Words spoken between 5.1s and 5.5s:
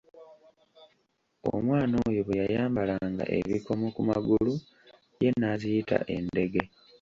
ye